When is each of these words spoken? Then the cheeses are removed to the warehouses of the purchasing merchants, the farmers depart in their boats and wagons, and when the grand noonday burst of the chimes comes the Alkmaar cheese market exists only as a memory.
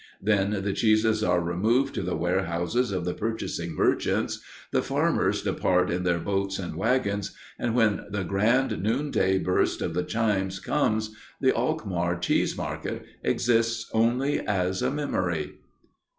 Then 0.19 0.63
the 0.63 0.73
cheeses 0.73 1.23
are 1.23 1.39
removed 1.39 1.93
to 1.93 2.01
the 2.01 2.15
warehouses 2.15 2.91
of 2.91 3.05
the 3.05 3.13
purchasing 3.13 3.75
merchants, 3.75 4.41
the 4.71 4.81
farmers 4.81 5.43
depart 5.43 5.91
in 5.91 6.01
their 6.05 6.17
boats 6.17 6.57
and 6.57 6.75
wagons, 6.75 7.35
and 7.59 7.75
when 7.75 8.05
the 8.09 8.23
grand 8.23 8.81
noonday 8.81 9.37
burst 9.37 9.79
of 9.79 9.93
the 9.93 10.01
chimes 10.03 10.57
comes 10.59 11.15
the 11.39 11.55
Alkmaar 11.55 12.17
cheese 12.17 12.57
market 12.57 13.05
exists 13.23 13.87
only 13.93 14.39
as 14.39 14.81
a 14.81 14.89
memory. 14.89 15.59